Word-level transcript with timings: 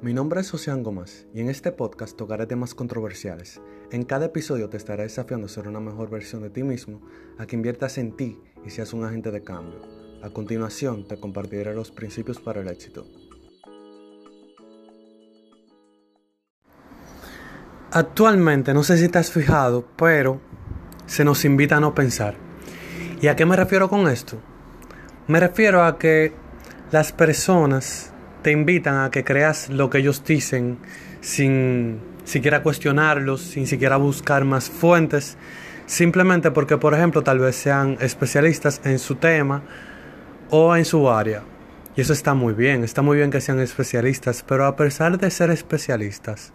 Mi 0.00 0.14
nombre 0.14 0.42
es 0.42 0.54
Ocean 0.54 0.84
Gómez 0.84 1.26
y 1.34 1.40
en 1.40 1.48
este 1.50 1.72
podcast 1.72 2.16
tocaré 2.16 2.46
temas 2.46 2.72
controversiales. 2.72 3.60
En 3.90 4.04
cada 4.04 4.26
episodio 4.26 4.68
te 4.68 4.76
estaré 4.76 5.02
desafiando 5.02 5.46
a 5.46 5.48
ser 5.48 5.66
una 5.66 5.80
mejor 5.80 6.08
versión 6.08 6.42
de 6.42 6.50
ti 6.50 6.62
mismo, 6.62 7.02
a 7.36 7.46
que 7.46 7.56
inviertas 7.56 7.98
en 7.98 8.16
ti 8.16 8.40
y 8.64 8.70
seas 8.70 8.92
un 8.92 9.04
agente 9.04 9.32
de 9.32 9.42
cambio. 9.42 9.80
A 10.22 10.30
continuación 10.30 11.08
te 11.08 11.18
compartiré 11.18 11.74
los 11.74 11.90
principios 11.90 12.38
para 12.38 12.60
el 12.60 12.68
éxito. 12.68 13.08
Actualmente, 17.90 18.74
no 18.74 18.84
sé 18.84 18.98
si 18.98 19.08
te 19.08 19.18
has 19.18 19.32
fijado, 19.32 19.84
pero 19.96 20.40
se 21.06 21.24
nos 21.24 21.44
invita 21.44 21.78
a 21.78 21.80
no 21.80 21.96
pensar. 21.96 22.36
¿Y 23.20 23.26
a 23.26 23.34
qué 23.34 23.44
me 23.44 23.56
refiero 23.56 23.88
con 23.88 24.06
esto? 24.06 24.38
Me 25.26 25.40
refiero 25.40 25.82
a 25.82 25.98
que 25.98 26.34
las 26.92 27.10
personas 27.10 28.12
te 28.48 28.52
invitan 28.52 29.04
a 29.04 29.10
que 29.10 29.24
creas 29.24 29.68
lo 29.68 29.90
que 29.90 29.98
ellos 29.98 30.24
dicen 30.24 30.78
sin 31.20 32.00
siquiera 32.24 32.62
cuestionarlos, 32.62 33.42
sin 33.42 33.66
siquiera 33.66 33.98
buscar 33.98 34.46
más 34.46 34.70
fuentes, 34.70 35.36
simplemente 35.84 36.50
porque, 36.50 36.78
por 36.78 36.94
ejemplo, 36.94 37.20
tal 37.20 37.40
vez 37.40 37.56
sean 37.56 37.98
especialistas 38.00 38.80
en 38.84 38.98
su 38.98 39.16
tema 39.16 39.64
o 40.48 40.74
en 40.74 40.86
su 40.86 41.10
área. 41.10 41.42
Y 41.94 42.00
eso 42.00 42.14
está 42.14 42.32
muy 42.32 42.54
bien, 42.54 42.84
está 42.84 43.02
muy 43.02 43.18
bien 43.18 43.30
que 43.30 43.42
sean 43.42 43.60
especialistas, 43.60 44.42
pero 44.48 44.64
a 44.64 44.76
pesar 44.76 45.18
de 45.18 45.30
ser 45.30 45.50
especialistas, 45.50 46.54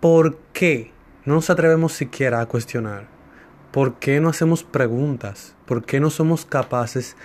¿por 0.00 0.36
qué 0.52 0.92
no 1.24 1.36
nos 1.36 1.48
atrevemos 1.48 1.94
siquiera 1.94 2.42
a 2.42 2.46
cuestionar? 2.46 3.06
¿Por 3.72 3.94
qué 3.94 4.20
no 4.20 4.28
hacemos 4.28 4.64
preguntas? 4.64 5.56
¿Por 5.64 5.82
qué 5.86 5.98
no 5.98 6.10
somos 6.10 6.44
capaces 6.44 7.16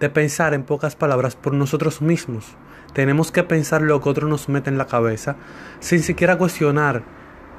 de 0.00 0.08
pensar 0.08 0.54
en 0.54 0.62
pocas 0.62 0.96
palabras 0.96 1.36
por 1.36 1.52
nosotros 1.52 2.00
mismos? 2.00 2.56
Tenemos 2.92 3.32
que 3.32 3.42
pensar 3.42 3.82
lo 3.82 4.00
que 4.00 4.08
otro 4.08 4.28
nos 4.28 4.48
mete 4.48 4.70
en 4.70 4.78
la 4.78 4.86
cabeza 4.86 5.36
sin 5.80 6.00
siquiera 6.00 6.38
cuestionar 6.38 7.02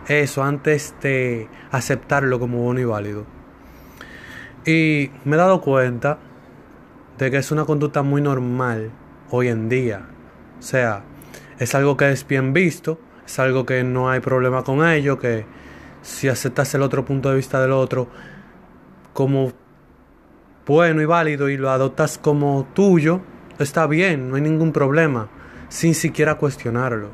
eso 0.07 0.43
antes 0.43 0.95
de 1.01 1.47
aceptarlo 1.71 2.39
como 2.39 2.59
bueno 2.59 2.79
y 2.79 2.85
válido. 2.85 3.25
Y 4.65 5.11
me 5.25 5.35
he 5.35 5.39
dado 5.39 5.61
cuenta 5.61 6.19
de 7.17 7.31
que 7.31 7.37
es 7.37 7.51
una 7.51 7.65
conducta 7.65 8.01
muy 8.01 8.21
normal 8.21 8.91
hoy 9.29 9.47
en 9.47 9.69
día. 9.69 10.07
O 10.59 10.61
sea, 10.61 11.03
es 11.59 11.75
algo 11.75 11.97
que 11.97 12.11
es 12.11 12.27
bien 12.27 12.53
visto, 12.53 12.99
es 13.25 13.39
algo 13.39 13.65
que 13.65 13.83
no 13.83 14.09
hay 14.09 14.19
problema 14.19 14.63
con 14.63 14.85
ello, 14.87 15.19
que 15.19 15.45
si 16.01 16.27
aceptas 16.27 16.73
el 16.75 16.81
otro 16.81 17.05
punto 17.05 17.29
de 17.29 17.37
vista 17.37 17.61
del 17.61 17.71
otro 17.71 18.07
como 19.13 19.51
bueno 20.65 21.01
y 21.01 21.05
válido 21.05 21.49
y 21.49 21.57
lo 21.57 21.69
adoptas 21.69 22.17
como 22.17 22.67
tuyo, 22.73 23.21
está 23.59 23.87
bien, 23.87 24.29
no 24.29 24.35
hay 24.35 24.41
ningún 24.41 24.71
problema, 24.71 25.29
sin 25.69 25.95
siquiera 25.95 26.35
cuestionarlo. 26.35 27.09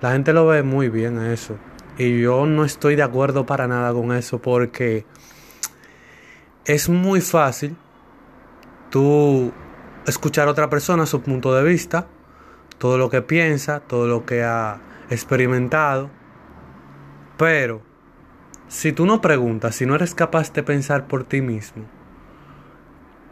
La 0.00 0.12
gente 0.12 0.32
lo 0.32 0.46
ve 0.46 0.62
muy 0.62 0.88
bien 0.88 1.20
eso. 1.20 1.56
Y 1.98 2.20
yo 2.20 2.46
no 2.46 2.64
estoy 2.64 2.96
de 2.96 3.02
acuerdo 3.02 3.44
para 3.44 3.68
nada 3.68 3.92
con 3.92 4.12
eso 4.12 4.40
porque 4.40 5.04
es 6.64 6.88
muy 6.88 7.20
fácil 7.20 7.76
tú 8.90 9.52
escuchar 10.06 10.48
a 10.48 10.52
otra 10.52 10.70
persona 10.70 11.04
su 11.04 11.20
punto 11.20 11.54
de 11.54 11.62
vista, 11.62 12.06
todo 12.78 12.96
lo 12.96 13.10
que 13.10 13.20
piensa, 13.20 13.80
todo 13.80 14.06
lo 14.06 14.24
que 14.24 14.42
ha 14.42 14.80
experimentado. 15.10 16.10
Pero 17.36 17.82
si 18.68 18.92
tú 18.92 19.04
no 19.04 19.20
preguntas, 19.20 19.74
si 19.74 19.84
no 19.84 19.94
eres 19.94 20.14
capaz 20.14 20.52
de 20.52 20.62
pensar 20.62 21.06
por 21.06 21.24
ti 21.24 21.42
mismo, 21.42 21.84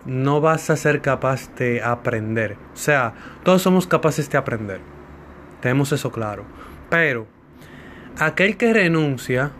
no 0.04 0.40
vas 0.40 0.70
a 0.70 0.76
ser 0.76 1.00
capaz 1.00 1.54
de 1.56 1.82
aprender. 1.82 2.56
O 2.72 2.76
sea, 2.76 3.14
todos 3.42 3.62
somos 3.62 3.86
capaces 3.86 4.30
de 4.30 4.38
aprender. 4.38 4.80
Tenemos 5.60 5.92
eso 5.92 6.10
claro. 6.10 6.44
Pero 6.88 7.26
aquel 8.18 8.56
que 8.56 8.72
renuncia 8.72 9.52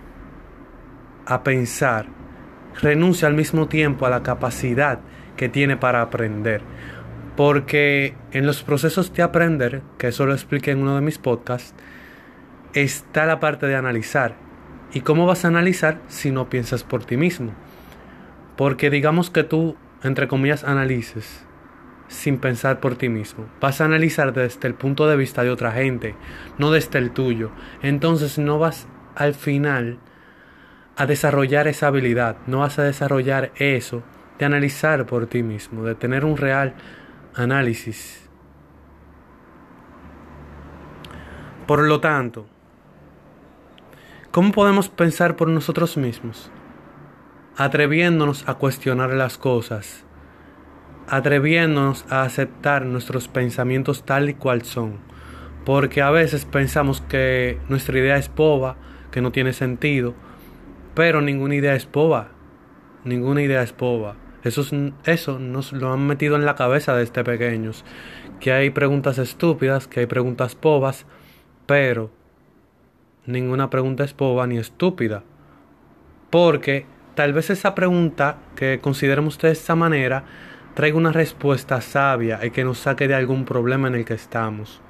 a 1.27 1.43
pensar, 1.43 2.07
renuncia 2.81 3.29
al 3.29 3.35
mismo 3.35 3.69
tiempo 3.69 4.07
a 4.07 4.11
la 4.11 4.23
capacidad 4.23 5.01
que 5.37 5.49
tiene 5.49 5.77
para 5.77 6.03
aprender. 6.03 6.63
Porque 7.37 8.15
en 8.33 8.47
los 8.47 8.63
procesos 8.63 9.13
de 9.13 9.23
aprender, 9.23 9.83
que 9.97 10.09
eso 10.09 10.27
lo 10.27 10.33
expliqué 10.33 10.73
en 10.73 10.83
uno 10.83 10.97
de 10.97 11.03
mis 11.03 11.19
podcasts, 11.19 11.75
está 12.73 13.27
la 13.27 13.41
parte 13.41 13.67
de 13.67 13.77
analizar. 13.77 14.35
¿Y 14.93 15.03
cómo 15.03 15.27
vas 15.27 15.45
a 15.45 15.49
analizar 15.49 16.01
si 16.09 16.31
no 16.31 16.49
piensas 16.49 16.83
por 16.83 17.05
ti 17.05 17.17
mismo? 17.17 17.53
Porque 18.57 18.91
digamos 18.91 19.31
que 19.31 19.45
tú 19.45 19.77
entre 20.03 20.29
comillas, 20.29 20.65
analices 20.65 21.45
sin 22.09 22.39
pensar 22.39 22.81
por 22.81 22.97
ti 22.97 23.09
mismo. 23.09 23.47
Vas 23.61 23.81
a 23.81 23.85
analizar 23.85 24.33
desde 24.33 24.67
el 24.67 24.75
punto 24.75 25.07
de 25.07 25.17
vista 25.17 25.43
de 25.45 25.51
otra 25.51 25.73
gente, 25.73 26.15
no 26.57 26.71
desde 26.71 26.99
el 26.99 27.11
tuyo. 27.11 27.51
Entonces 27.83 28.39
no 28.39 28.59
vas 28.59 28.89
al 29.15 29.35
final 29.35 29.99
a 30.97 31.07
desarrollar 31.07 31.69
esa 31.69 31.89
habilidad, 31.89 32.37
no 32.47 32.61
vas 32.61 32.79
a 32.79 32.83
desarrollar 32.83 33.53
eso 33.57 34.03
de 34.39 34.45
analizar 34.45 35.07
por 35.07 35.27
ti 35.27 35.43
mismo, 35.43 35.85
de 35.85 35.95
tener 35.95 36.25
un 36.25 36.37
real 36.37 36.75
análisis. 37.35 38.29
Por 41.67 41.83
lo 41.83 42.01
tanto, 42.01 42.47
¿cómo 44.31 44.53
podemos 44.53 44.89
pensar 44.89 45.37
por 45.37 45.49
nosotros 45.49 45.97
mismos? 45.97 46.51
Atreviéndonos 47.59 48.49
a 48.49 48.55
cuestionar 48.55 49.13
las 49.13 49.37
cosas, 49.37 50.05
atreviéndonos 51.09 52.07
a 52.09 52.23
aceptar 52.23 52.87
nuestros 52.87 53.27
pensamientos 53.27 54.05
tal 54.05 54.31
y 54.31 54.35
cual 54.35 54.63
son, 54.63 54.99
porque 55.65 56.01
a 56.01 56.11
veces 56.11 56.45
pensamos 56.45 57.01
que 57.01 57.59
nuestra 57.69 57.99
idea 57.99 58.17
es 58.17 58.33
boba, 58.33 58.77
que 59.11 59.21
no 59.21 59.33
tiene 59.33 59.53
sentido, 59.53 60.15
pero 60.95 61.21
ninguna 61.21 61.57
idea 61.57 61.75
es 61.75 61.91
boba, 61.91 62.29
ninguna 63.03 63.43
idea 63.43 63.63
es 63.65 63.77
boba. 63.77 64.15
Eso, 64.45 64.63
eso 65.05 65.41
nos 65.41 65.73
lo 65.73 65.93
han 65.93 66.07
metido 66.07 66.37
en 66.37 66.45
la 66.45 66.55
cabeza 66.55 66.95
desde 66.95 67.25
pequeños, 67.25 67.85
que 68.39 68.53
hay 68.53 68.71
preguntas 68.71 69.19
estúpidas, 69.19 69.89
que 69.89 69.99
hay 69.99 70.07
preguntas 70.07 70.57
bobas, 70.63 71.07
pero 71.67 72.13
ninguna 73.27 73.69
pregunta 73.69 74.05
es 74.05 74.17
boba 74.17 74.47
ni 74.47 74.59
estúpida, 74.59 75.25
porque 76.31 76.87
Tal 77.19 77.33
vez 77.33 77.51
esa 77.51 77.75
pregunta 77.75 78.37
que 78.55 78.79
consideremos 78.81 79.35
ustedes 79.35 79.59
de 79.59 79.63
esta 79.63 79.75
manera 79.75 80.23
traiga 80.75 80.97
una 80.97 81.11
respuesta 81.11 81.81
sabia 81.81 82.39
y 82.47 82.53
que 82.53 82.63
nos 82.63 82.79
saque 82.79 83.09
de 83.09 83.17
algún 83.17 83.45
problema 83.45 83.89
en 83.89 83.97
el 83.97 84.05
que 84.05 84.15
estamos. 84.15 84.81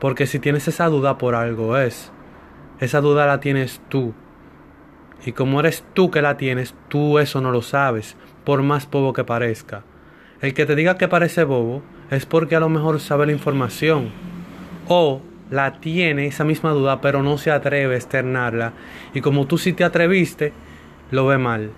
Porque 0.00 0.26
si 0.26 0.38
tienes 0.38 0.68
esa 0.68 0.86
duda 0.86 1.18
por 1.18 1.34
algo 1.34 1.76
es. 1.76 2.10
Esa 2.80 3.02
duda 3.02 3.26
la 3.26 3.40
tienes 3.40 3.82
tú. 3.90 4.14
Y 5.26 5.32
como 5.32 5.60
eres 5.60 5.84
tú 5.92 6.10
que 6.10 6.22
la 6.22 6.38
tienes, 6.38 6.74
tú 6.88 7.18
eso 7.18 7.42
no 7.42 7.50
lo 7.50 7.60
sabes, 7.60 8.16
por 8.44 8.62
más 8.62 8.90
bobo 8.90 9.12
que 9.12 9.24
parezca. 9.24 9.82
El 10.40 10.54
que 10.54 10.64
te 10.64 10.74
diga 10.74 10.96
que 10.96 11.08
parece 11.08 11.44
bobo 11.44 11.82
es 12.10 12.24
porque 12.24 12.56
a 12.56 12.60
lo 12.60 12.70
mejor 12.70 13.00
sabe 13.00 13.26
la 13.26 13.32
información. 13.32 14.08
O 14.88 15.20
la 15.50 15.78
tiene 15.78 16.26
esa 16.26 16.44
misma 16.44 16.70
duda, 16.70 17.02
pero 17.02 17.22
no 17.22 17.36
se 17.36 17.50
atreve 17.50 17.92
a 17.92 17.98
externarla. 17.98 18.72
Y 19.12 19.20
como 19.20 19.46
tú 19.46 19.58
sí 19.58 19.74
te 19.74 19.84
atreviste, 19.84 20.54
lo 21.14 21.26
ve 21.26 21.38
mal. 21.38 21.70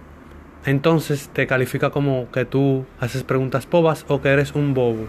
Entonces 0.64 1.30
te 1.32 1.46
califica 1.46 1.90
como 1.90 2.30
que 2.32 2.44
tú 2.44 2.86
haces 2.98 3.22
preguntas 3.22 3.68
bobas 3.70 4.04
o 4.08 4.20
que 4.20 4.30
eres 4.30 4.52
un 4.54 4.74
bobo. 4.74 5.06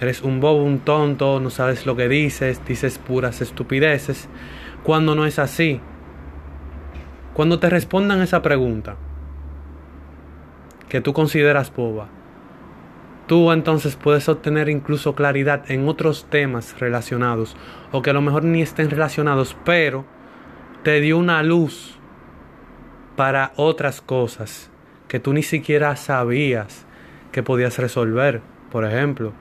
Eres 0.00 0.22
un 0.22 0.40
bobo, 0.40 0.62
un 0.62 0.80
tonto, 0.80 1.38
no 1.40 1.50
sabes 1.50 1.86
lo 1.86 1.96
que 1.96 2.08
dices, 2.08 2.60
dices 2.66 2.98
puras 2.98 3.40
estupideces, 3.40 4.28
cuando 4.82 5.14
no 5.14 5.26
es 5.26 5.38
así. 5.38 5.80
Cuando 7.34 7.58
te 7.58 7.70
respondan 7.70 8.20
esa 8.22 8.42
pregunta, 8.42 8.96
que 10.88 11.00
tú 11.00 11.12
consideras 11.12 11.72
boba, 11.74 12.08
tú 13.26 13.52
entonces 13.52 13.96
puedes 13.96 14.28
obtener 14.28 14.68
incluso 14.68 15.14
claridad 15.14 15.70
en 15.70 15.88
otros 15.88 16.26
temas 16.30 16.78
relacionados, 16.80 17.56
o 17.92 18.02
que 18.02 18.10
a 18.10 18.14
lo 18.14 18.22
mejor 18.22 18.44
ni 18.44 18.62
estén 18.62 18.90
relacionados, 18.90 19.56
pero 19.64 20.04
te 20.82 21.00
dio 21.00 21.18
una 21.18 21.42
luz 21.42 21.97
para 23.18 23.50
otras 23.56 24.00
cosas 24.00 24.70
que 25.08 25.18
tú 25.18 25.32
ni 25.32 25.42
siquiera 25.42 25.96
sabías 25.96 26.86
que 27.32 27.42
podías 27.42 27.76
resolver, 27.76 28.42
por 28.70 28.84
ejemplo. 28.84 29.32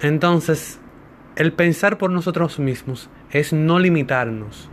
Entonces, 0.00 0.80
el 1.36 1.52
pensar 1.52 1.96
por 1.96 2.10
nosotros 2.10 2.58
mismos 2.58 3.08
es 3.30 3.52
no 3.52 3.78
limitarnos. 3.78 4.68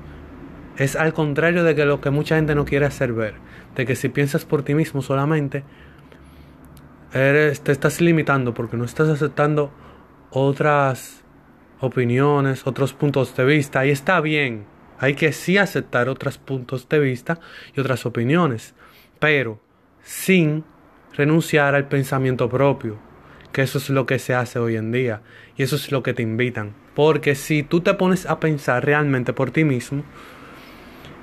Es 0.75 0.95
al 0.95 1.13
contrario 1.13 1.63
de 1.63 1.75
que 1.75 1.85
lo 1.85 2.01
que 2.01 2.09
mucha 2.09 2.37
gente 2.37 2.55
no 2.55 2.65
quiere 2.65 2.87
hacer 2.87 3.13
ver, 3.13 3.35
de 3.75 3.85
que 3.85 3.95
si 3.95 4.09
piensas 4.09 4.43
por 4.43 4.63
ti 4.63 4.73
mismo 4.73 5.03
solamente, 5.03 5.63
eres, 7.13 7.61
te 7.61 7.73
estás 7.73 8.01
limitando 8.01 8.55
porque 8.55 8.75
no 8.75 8.85
estás 8.85 9.07
aceptando 9.07 9.71
otras 10.31 11.23
opiniones, 11.79 12.65
otros 12.65 12.93
puntos 12.93 13.37
de 13.37 13.45
vista, 13.45 13.85
y 13.85 13.91
está 13.91 14.19
bien, 14.19 14.65
hay 15.01 15.15
que 15.15 15.33
sí 15.33 15.57
aceptar 15.57 16.09
otros 16.09 16.37
puntos 16.37 16.87
de 16.87 16.99
vista 16.99 17.39
y 17.75 17.79
otras 17.79 18.05
opiniones, 18.05 18.75
pero 19.19 19.59
sin 20.03 20.63
renunciar 21.15 21.73
al 21.73 21.87
pensamiento 21.87 22.47
propio, 22.47 22.99
que 23.51 23.63
eso 23.63 23.79
es 23.79 23.89
lo 23.89 24.05
que 24.05 24.19
se 24.19 24.35
hace 24.35 24.59
hoy 24.59 24.75
en 24.75 24.91
día 24.91 25.23
y 25.57 25.63
eso 25.63 25.75
es 25.75 25.91
lo 25.91 26.03
que 26.03 26.13
te 26.13 26.21
invitan. 26.21 26.75
Porque 26.93 27.33
si 27.33 27.63
tú 27.63 27.81
te 27.81 27.95
pones 27.95 28.27
a 28.27 28.39
pensar 28.39 28.85
realmente 28.85 29.33
por 29.33 29.49
ti 29.49 29.63
mismo, 29.63 30.03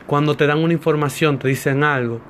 cuando 0.09 0.37
te 0.37 0.49
dan 0.49 0.59
una 0.59 0.73
información, 0.73 1.39
te 1.39 1.47
dicen 1.47 1.85
algo, 1.85 2.21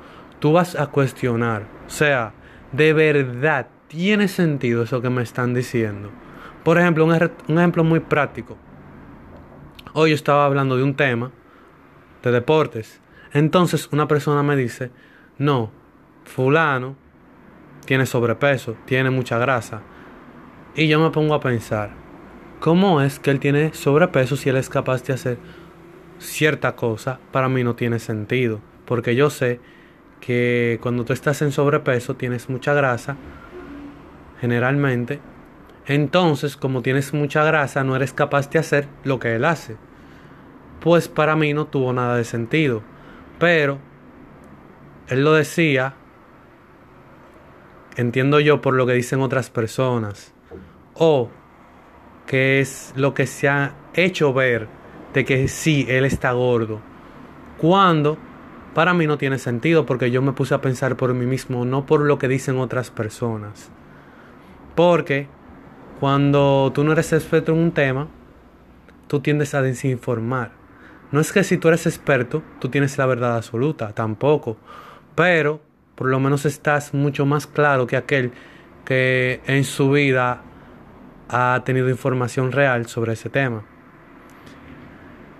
tú 0.40 0.52
vas 0.52 0.76
a 0.76 0.88
cuestionar. 0.88 1.66
O 1.86 1.90
sea, 1.90 2.34
de 2.72 2.92
verdad, 2.92 3.68
¿tiene 3.88 4.28
sentido 4.28 4.82
eso 4.82 5.00
que 5.00 5.08
me 5.08 5.22
están 5.22 5.54
diciendo? 5.54 6.10
Por 6.62 6.78
ejemplo, 6.78 7.06
un, 7.06 7.12
un 7.48 7.58
ejemplo 7.58 7.84
muy 7.84 8.00
práctico. 8.00 8.58
Hoy 9.94 10.10
yo 10.10 10.14
estaba 10.14 10.44
hablando 10.44 10.76
de 10.76 10.82
un 10.82 10.94
tema 10.94 11.32
de 12.22 12.32
deportes. 12.32 13.00
Entonces 13.32 13.88
una 13.92 14.08
persona 14.08 14.42
me 14.42 14.56
dice, 14.56 14.90
no, 15.38 15.70
fulano 16.24 16.96
tiene 17.84 18.06
sobrepeso, 18.06 18.76
tiene 18.84 19.10
mucha 19.10 19.38
grasa. 19.38 19.82
Y 20.74 20.88
yo 20.88 21.00
me 21.00 21.10
pongo 21.10 21.34
a 21.34 21.40
pensar, 21.40 21.90
¿cómo 22.60 23.00
es 23.00 23.18
que 23.18 23.30
él 23.30 23.40
tiene 23.40 23.72
sobrepeso 23.72 24.36
si 24.36 24.50
él 24.50 24.56
es 24.56 24.68
capaz 24.68 25.04
de 25.04 25.14
hacer 25.14 25.38
cierta 26.18 26.76
cosa? 26.76 27.18
Para 27.32 27.48
mí 27.48 27.64
no 27.64 27.74
tiene 27.74 27.98
sentido, 27.98 28.60
porque 28.84 29.14
yo 29.14 29.30
sé 29.30 29.60
que 30.20 30.78
cuando 30.82 31.04
tú 31.04 31.12
estás 31.12 31.42
en 31.42 31.52
sobrepeso 31.52 32.16
tienes 32.16 32.48
mucha 32.48 32.74
grasa, 32.74 33.16
generalmente. 34.40 35.20
Entonces, 35.86 36.56
como 36.56 36.82
tienes 36.82 37.14
mucha 37.14 37.42
grasa, 37.44 37.82
no 37.84 37.96
eres 37.96 38.12
capaz 38.12 38.50
de 38.50 38.58
hacer 38.58 38.88
lo 39.04 39.18
que 39.18 39.34
él 39.34 39.44
hace. 39.44 39.76
Pues 40.80 41.08
para 41.08 41.36
mí 41.36 41.54
no 41.54 41.66
tuvo 41.66 41.92
nada 41.92 42.16
de 42.16 42.24
sentido. 42.24 42.82
Pero 43.38 43.78
él 45.08 45.24
lo 45.24 45.32
decía 45.32 45.94
entiendo 47.98 48.38
yo 48.38 48.60
por 48.60 48.74
lo 48.74 48.86
que 48.86 48.92
dicen 48.92 49.20
otras 49.20 49.50
personas, 49.50 50.32
o 50.94 51.30
que 52.26 52.60
es 52.60 52.92
lo 52.94 53.12
que 53.12 53.26
se 53.26 53.48
ha 53.48 53.74
hecho 53.92 54.32
ver 54.32 54.68
de 55.12 55.24
que 55.24 55.48
sí, 55.48 55.84
él 55.88 56.04
está 56.04 56.30
gordo, 56.30 56.80
cuando 57.58 58.16
para 58.72 58.94
mí 58.94 59.08
no 59.08 59.18
tiene 59.18 59.38
sentido 59.38 59.84
porque 59.84 60.12
yo 60.12 60.22
me 60.22 60.32
puse 60.32 60.54
a 60.54 60.60
pensar 60.60 60.96
por 60.96 61.12
mí 61.12 61.26
mismo, 61.26 61.64
no 61.64 61.86
por 61.86 62.00
lo 62.00 62.18
que 62.18 62.28
dicen 62.28 62.58
otras 62.58 62.92
personas. 62.92 63.68
Porque 64.76 65.26
cuando 65.98 66.70
tú 66.72 66.84
no 66.84 66.92
eres 66.92 67.12
experto 67.12 67.50
en 67.50 67.58
un 67.58 67.72
tema, 67.72 68.06
tú 69.08 69.18
tiendes 69.18 69.54
a 69.54 69.62
desinformar. 69.62 70.52
No 71.10 71.20
es 71.20 71.32
que 71.32 71.44
si 71.44 71.56
tú 71.56 71.68
eres 71.68 71.86
experto, 71.86 72.42
tú 72.58 72.68
tienes 72.68 72.98
la 72.98 73.06
verdad 73.06 73.36
absoluta, 73.36 73.92
tampoco. 73.92 74.56
Pero 75.14 75.60
por 75.94 76.08
lo 76.08 76.20
menos 76.20 76.44
estás 76.44 76.94
mucho 76.94 77.26
más 77.26 77.46
claro 77.46 77.86
que 77.86 77.96
aquel 77.96 78.32
que 78.84 79.40
en 79.46 79.64
su 79.64 79.90
vida 79.90 80.42
ha 81.28 81.62
tenido 81.64 81.88
información 81.88 82.52
real 82.52 82.86
sobre 82.86 83.14
ese 83.14 83.28
tema. 83.28 83.64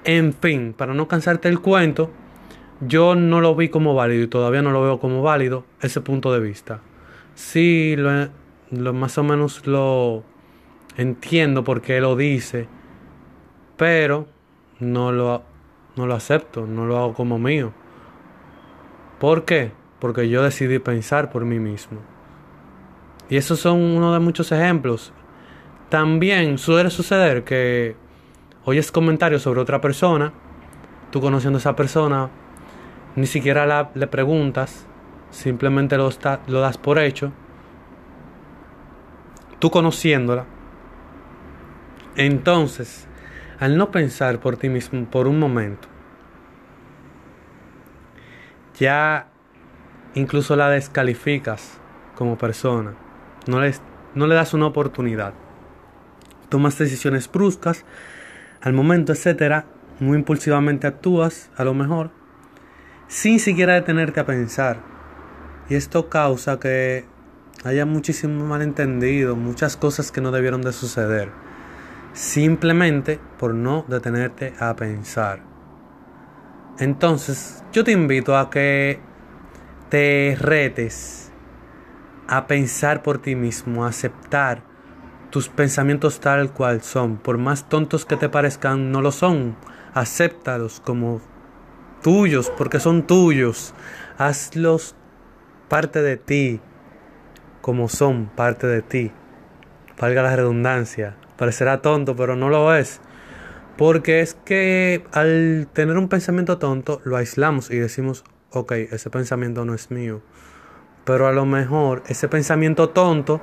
En 0.05 0.33
fin, 0.33 0.75
para 0.77 0.95
no 0.95 1.07
cansarte 1.07 1.49
el 1.49 1.61
cuento, 1.61 2.11
yo 2.81 3.15
no 3.15 3.41
lo 3.41 3.55
vi 3.55 3.69
como 3.69 3.95
válido 3.95 4.25
y 4.25 4.29
todavía 4.29 4.63
no 4.63 4.71
lo 4.71 4.83
veo 4.83 4.99
como 4.99 5.23
válido 5.23 5.65
ese 5.81 6.01
punto 6.01 6.33
de 6.33 6.41
vista. 6.41 6.81
Sí, 7.35 7.95
lo, 7.97 8.93
más 8.93 9.19
o 9.19 9.23
menos 9.23 9.67
lo 9.67 10.25
entiendo 10.97 11.65
porque 11.65 12.01
lo 12.01 12.17
dice, 12.17 12.69
pero 13.77 14.27
no 14.81 15.13
lo, 15.13 15.43
no 15.99 16.07
lo 16.07 16.15
acepto, 16.15 16.67
no 16.67 16.87
lo 16.87 16.97
hago 16.97 17.13
como 17.13 17.39
mío. 17.39 17.73
¿Por 19.19 19.45
qué? 19.45 19.73
porque 19.99 20.29
yo 20.29 20.43
decidí 20.43 20.79
pensar 20.79 21.31
por 21.31 21.45
mí 21.45 21.59
mismo. 21.59 21.99
Y 23.29 23.37
esos 23.37 23.61
son 23.61 23.81
uno 23.81 24.13
de 24.13 24.21
muchos 24.21 24.53
ejemplos. 24.53 25.13
También 25.89 26.59
suele 26.59 26.91
suceder 26.91 27.45
que 27.45 27.97
oyes 28.65 28.93
comentarios 28.93 29.43
sobre 29.43 29.61
otra 29.61 29.81
persona, 29.81 30.33
tú 31.11 31.21
conociendo 31.21 31.57
a 31.59 31.61
esa 31.61 31.77
persona, 31.77 32.31
ni 33.17 33.27
siquiera 33.27 33.67
la, 33.67 33.91
le 33.95 34.07
preguntas, 34.07 34.87
simplemente 35.31 35.97
lo, 35.97 36.11
lo 36.47 36.61
das 36.61 36.79
por 36.79 36.99
hecho, 36.99 37.33
tú 39.59 39.71
conociéndola. 39.71 40.47
Entonces, 42.17 43.08
al 43.61 43.77
no 43.77 43.91
pensar 43.91 44.41
por 44.41 44.57
ti 44.57 44.69
mismo 44.69 45.05
por 45.07 45.27
un 45.27 45.39
momento, 45.39 45.89
ya 48.79 49.29
incluso 50.15 50.57
la 50.57 50.71
descalificas 50.71 51.79
como 52.15 52.39
persona. 52.39 52.95
No, 53.47 53.61
le 54.27 54.35
das 54.35 54.55
una 54.55 54.67
oportunidad. 54.67 55.35
Tomas 56.49 56.79
decisiones 56.79 57.31
bruscas 57.31 57.85
al 58.61 58.73
momento, 58.73 59.13
etcétera. 59.13 59.67
Muy 60.01 60.19
impulsivamente 60.19 60.87
actúas, 60.87 61.51
a 61.57 61.65
lo 61.65 61.75
mejor, 61.75 62.11
sin 63.09 63.41
siquiera 63.41 63.75
detenerte 63.75 64.21
a 64.21 64.27
pensar. 64.27 64.79
Y 65.69 65.75
esto 65.75 66.09
causa 66.09 66.61
que 66.61 67.05
haya 67.65 67.85
muchísimo 67.85 68.45
malentendido, 68.47 69.35
muchas 69.35 69.77
cosas 69.77 70.13
que 70.13 70.21
no 70.21 70.31
debieron 70.31 70.63
de 70.63 70.73
suceder. 70.73 71.48
Simplemente 72.19 73.21
por 73.39 73.55
no 73.55 73.85
detenerte 73.87 74.53
a 74.59 74.75
pensar. 74.75 75.39
Entonces, 76.81 77.63
yo 77.73 77.85
te 77.85 77.93
invito 77.93 78.37
a 78.37 78.51
que 78.51 78.99
te 79.89 80.37
retes 80.37 81.31
a 82.27 82.49
pensar 82.49 83.05
por 83.05 83.19
ti 83.19 83.37
mismo, 83.37 83.85
a 83.85 83.91
aceptar 83.91 84.65
tus 85.31 85.49
pensamientos 85.49 86.19
tal 86.19 86.53
cual 86.53 86.83
son. 86.83 87.19
Por 87.19 87.39
más 87.39 87.69
tontos 87.69 88.05
que 88.05 88.17
te 88.17 88.29
parezcan, 88.29 88.91
no 88.91 89.01
lo 89.01 89.13
son. 89.13 89.55
Acéptalos 89.95 90.81
como 90.81 91.21
tuyos, 92.03 92.51
porque 92.59 92.81
son 92.81 93.07
tuyos. 93.07 93.75
Hazlos 94.19 94.97
parte 95.69 96.03
de 96.03 96.17
ti, 96.17 96.61
como 97.61 97.89
son 97.89 98.27
parte 98.35 98.67
de 98.67 98.83
ti. 98.83 99.13
Valga 100.01 100.25
la 100.25 100.35
redundancia. 100.35 101.15
Parecerá 101.39 101.81
tonto, 101.81 102.17
pero 102.17 102.37
no 102.37 102.51
lo 102.51 102.75
es. 102.75 103.01
Porque 103.79 104.21
es 104.21 104.35
que 104.35 105.05
al 105.13 105.69
tener 105.73 105.97
un 105.97 106.09
pensamiento 106.09 106.59
tonto, 106.59 107.01
lo 107.05 107.17
aislamos 107.17 107.71
y 107.71 107.79
decimos, 107.79 108.25
ok, 108.51 108.73
ese 108.73 109.09
pensamiento 109.09 109.65
no 109.65 109.73
es 109.73 109.91
mío. 109.91 110.21
Pero 111.05 111.29
a 111.29 111.33
lo 111.33 111.47
mejor 111.47 112.03
ese 112.09 112.29
pensamiento 112.29 112.91
tonto 112.91 113.41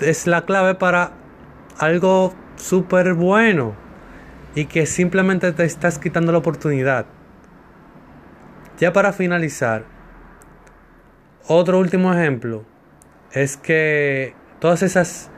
es 0.00 0.26
la 0.26 0.46
clave 0.46 0.74
para 0.74 1.12
algo 1.78 2.34
súper 2.56 3.12
bueno 3.14 3.74
y 4.54 4.64
que 4.64 4.86
simplemente 4.86 5.52
te 5.52 5.64
estás 5.64 5.98
quitando 5.98 6.32
la 6.32 6.38
oportunidad. 6.38 7.04
Ya 8.78 8.92
para 8.92 9.12
finalizar, 9.12 9.84
otro 11.46 11.78
último 11.78 12.12
ejemplo 12.12 12.64
es 13.32 13.56
que 13.56 14.34
todas 14.58 14.82
esas 14.82 15.30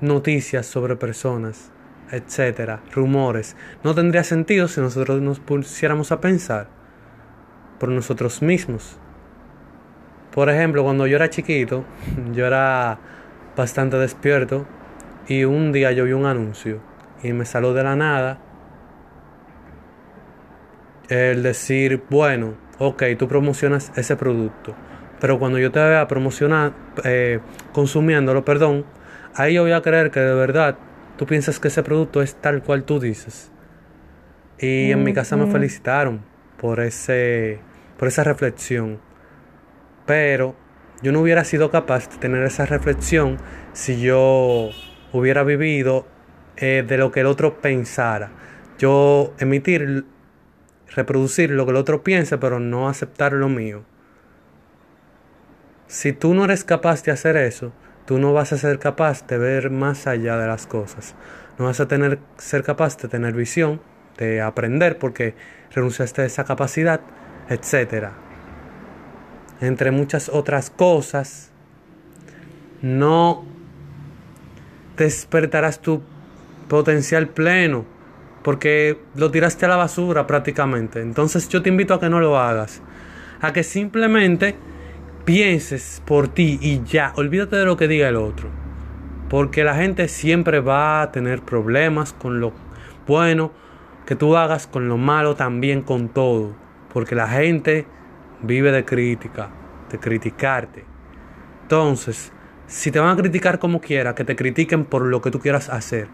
noticias 0.00 0.66
sobre 0.66 0.96
personas, 0.96 1.70
etcétera, 2.10 2.80
rumores, 2.92 3.56
no 3.82 3.94
tendría 3.94 4.24
sentido 4.24 4.68
si 4.68 4.80
nosotros 4.80 5.20
nos 5.20 5.40
pusiéramos 5.40 6.12
a 6.12 6.20
pensar 6.20 6.68
por 7.78 7.88
nosotros 7.88 8.42
mismos. 8.42 8.98
Por 10.32 10.50
ejemplo, 10.50 10.82
cuando 10.82 11.06
yo 11.06 11.16
era 11.16 11.30
chiquito, 11.30 11.84
yo 12.32 12.46
era 12.46 12.98
bastante 13.56 13.96
despierto 13.96 14.66
y 15.28 15.44
un 15.44 15.72
día 15.72 15.92
yo 15.92 16.04
vi 16.04 16.12
un 16.12 16.26
anuncio 16.26 16.80
y 17.22 17.32
me 17.32 17.44
salió 17.44 17.72
de 17.72 17.82
la 17.82 17.96
nada 17.96 18.38
el 21.08 21.42
decir, 21.42 22.02
bueno, 22.10 22.54
ok, 22.78 23.02
tú 23.18 23.28
promocionas 23.28 23.92
ese 23.96 24.16
producto, 24.16 24.74
pero 25.20 25.38
cuando 25.38 25.58
yo 25.58 25.70
te 25.70 25.80
vea 25.80 26.08
promocionar, 26.08 26.72
eh, 27.04 27.40
consumiéndolo, 27.72 28.44
perdón, 28.44 28.84
ahí 29.34 29.54
yo 29.54 29.62
voy 29.62 29.72
a 29.72 29.82
creer 29.82 30.10
que 30.10 30.20
de 30.20 30.34
verdad 30.34 30.76
tú 31.16 31.26
piensas 31.26 31.58
que 31.60 31.68
ese 31.68 31.82
producto 31.82 32.22
es 32.22 32.34
tal 32.34 32.62
cual 32.62 32.84
tú 32.84 33.00
dices. 33.00 33.50
Y 34.58 34.92
en 34.92 35.02
mi 35.02 35.12
casa 35.12 35.36
me 35.36 35.50
felicitaron 35.50 36.22
por 36.58 36.80
ese 36.80 37.60
por 37.98 38.08
esa 38.08 38.24
reflexión. 38.24 39.00
Pero 40.06 40.54
yo 41.02 41.12
no 41.12 41.20
hubiera 41.20 41.44
sido 41.44 41.70
capaz 41.70 42.08
de 42.08 42.16
tener 42.18 42.44
esa 42.44 42.66
reflexión 42.66 43.38
si 43.72 44.00
yo 44.00 44.70
hubiera 45.12 45.42
vivido 45.42 46.06
eh, 46.56 46.84
de 46.86 46.98
lo 46.98 47.10
que 47.10 47.20
el 47.20 47.26
otro 47.26 47.60
pensara. 47.60 48.30
Yo 48.78 49.34
emitir, 49.38 50.04
reproducir 50.94 51.50
lo 51.50 51.64
que 51.64 51.70
el 51.70 51.76
otro 51.76 52.02
piensa, 52.02 52.38
pero 52.38 52.60
no 52.60 52.88
aceptar 52.88 53.32
lo 53.32 53.48
mío. 53.48 53.84
Si 55.86 56.12
tú 56.12 56.34
no 56.34 56.44
eres 56.44 56.64
capaz 56.64 57.02
de 57.04 57.12
hacer 57.12 57.36
eso, 57.36 57.72
tú 58.06 58.18
no 58.18 58.32
vas 58.32 58.52
a 58.52 58.58
ser 58.58 58.78
capaz 58.78 59.26
de 59.26 59.38
ver 59.38 59.70
más 59.70 60.06
allá 60.06 60.36
de 60.36 60.46
las 60.46 60.66
cosas. 60.66 61.14
No 61.58 61.66
vas 61.66 61.80
a 61.80 61.88
tener, 61.88 62.18
ser 62.36 62.62
capaz 62.62 62.96
de 62.98 63.08
tener 63.08 63.34
visión, 63.34 63.80
de 64.18 64.40
aprender, 64.40 64.98
porque 64.98 65.34
renunciaste 65.72 66.22
a 66.22 66.24
esa 66.24 66.44
capacidad 66.44 67.00
etcétera. 67.48 68.12
Entre 69.60 69.90
muchas 69.90 70.28
otras 70.28 70.70
cosas, 70.70 71.50
no 72.82 73.44
despertarás 74.96 75.80
tu 75.80 76.02
potencial 76.68 77.28
pleno, 77.28 77.84
porque 78.42 78.98
lo 79.14 79.30
tiraste 79.30 79.66
a 79.66 79.68
la 79.68 79.76
basura 79.76 80.26
prácticamente. 80.26 81.00
Entonces 81.00 81.48
yo 81.48 81.62
te 81.62 81.68
invito 81.68 81.94
a 81.94 82.00
que 82.00 82.10
no 82.10 82.20
lo 82.20 82.38
hagas, 82.38 82.82
a 83.40 83.52
que 83.52 83.62
simplemente 83.62 84.56
pienses 85.24 86.02
por 86.04 86.28
ti 86.28 86.58
y 86.60 86.82
ya, 86.84 87.12
olvídate 87.16 87.56
de 87.56 87.64
lo 87.64 87.76
que 87.76 87.88
diga 87.88 88.08
el 88.08 88.16
otro. 88.16 88.48
Porque 89.28 89.64
la 89.64 89.74
gente 89.74 90.08
siempre 90.08 90.60
va 90.60 91.02
a 91.02 91.12
tener 91.12 91.42
problemas 91.42 92.12
con 92.12 92.40
lo 92.40 92.52
bueno 93.06 93.52
que 94.06 94.16
tú 94.16 94.36
hagas, 94.36 94.66
con 94.66 94.88
lo 94.88 94.98
malo 94.98 95.34
también, 95.34 95.82
con 95.82 96.08
todo. 96.08 96.54
Porque 96.92 97.14
la 97.14 97.28
gente 97.28 97.86
vive 98.42 98.70
de 98.70 98.84
crítica, 98.84 99.50
de 99.90 99.98
criticarte. 99.98 100.84
Entonces, 101.62 102.32
si 102.66 102.90
te 102.90 103.00
van 103.00 103.10
a 103.10 103.16
criticar 103.16 103.58
como 103.58 103.80
quiera, 103.80 104.14
que 104.14 104.24
te 104.24 104.36
critiquen 104.36 104.84
por 104.84 105.02
lo 105.02 105.22
que 105.22 105.30
tú 105.30 105.40
quieras 105.40 105.70
hacer, 105.70 106.08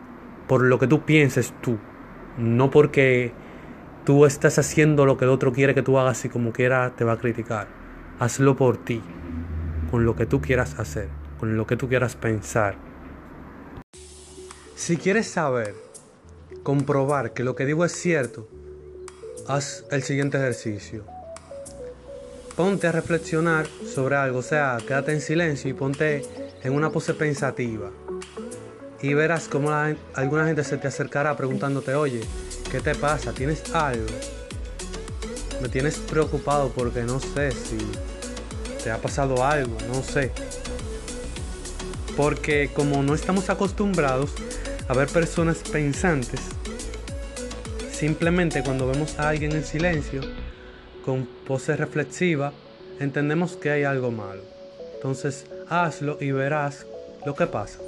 por 0.46 0.62
lo 0.62 0.78
que 0.78 0.86
tú 0.86 1.02
pienses 1.02 1.52
tú, 1.60 1.78
no 2.38 2.70
porque 2.70 3.32
tú 4.04 4.24
estás 4.24 4.58
haciendo 4.58 5.04
lo 5.04 5.16
que 5.16 5.24
el 5.24 5.30
otro 5.30 5.52
quiere 5.52 5.74
que 5.74 5.82
tú 5.82 5.98
hagas 5.98 6.24
y 6.24 6.28
como 6.28 6.52
quiera 6.52 6.90
te 6.96 7.04
va 7.04 7.12
a 7.12 7.18
criticar. 7.18 7.79
Hazlo 8.20 8.54
por 8.54 8.76
ti, 8.76 9.02
con 9.90 10.04
lo 10.04 10.14
que 10.14 10.26
tú 10.26 10.40
quieras 10.40 10.78
hacer, 10.78 11.08
con 11.40 11.56
lo 11.56 11.66
que 11.66 11.76
tú 11.76 11.88
quieras 11.88 12.14
pensar. 12.14 12.76
Si 14.76 14.96
quieres 14.96 15.26
saber, 15.26 15.74
comprobar 16.62 17.32
que 17.32 17.42
lo 17.42 17.56
que 17.56 17.66
digo 17.66 17.84
es 17.84 17.92
cierto, 17.92 18.48
haz 19.48 19.84
el 19.90 20.04
siguiente 20.04 20.38
ejercicio 20.38 21.04
ponte 22.60 22.86
a 22.86 22.92
reflexionar 22.92 23.66
sobre 23.86 24.16
algo, 24.16 24.40
o 24.40 24.42
sea, 24.42 24.76
quédate 24.86 25.12
en 25.12 25.22
silencio 25.22 25.70
y 25.70 25.72
ponte 25.72 26.22
en 26.62 26.74
una 26.74 26.90
pose 26.90 27.14
pensativa. 27.14 27.90
Y 29.00 29.14
verás 29.14 29.48
cómo 29.48 29.70
alguna 30.12 30.44
gente 30.44 30.62
se 30.62 30.76
te 30.76 30.86
acercará 30.86 31.34
preguntándote, 31.38 31.94
oye, 31.94 32.20
¿qué 32.70 32.80
te 32.80 32.94
pasa? 32.94 33.32
¿Tienes 33.32 33.74
algo? 33.74 34.04
Me 35.62 35.70
tienes 35.70 35.96
preocupado 36.00 36.68
porque 36.68 37.02
no 37.02 37.18
sé 37.18 37.50
si 37.52 37.78
te 38.82 38.90
ha 38.90 38.98
pasado 38.98 39.44
algo, 39.44 39.76
no 39.88 40.02
sé. 40.02 40.32
Porque 42.16 42.70
como 42.74 43.02
no 43.02 43.14
estamos 43.14 43.50
acostumbrados 43.50 44.30
a 44.88 44.94
ver 44.94 45.08
personas 45.08 45.58
pensantes, 45.58 46.40
simplemente 47.92 48.62
cuando 48.62 48.86
vemos 48.86 49.18
a 49.18 49.28
alguien 49.28 49.52
en 49.52 49.64
silencio, 49.64 50.20
con 51.04 51.26
pose 51.46 51.76
reflexiva, 51.76 52.52
entendemos 52.98 53.56
que 53.56 53.70
hay 53.70 53.84
algo 53.84 54.10
malo. 54.10 54.42
Entonces 54.94 55.46
hazlo 55.68 56.18
y 56.20 56.30
verás 56.32 56.86
lo 57.24 57.34
que 57.34 57.46
pasa. 57.46 57.78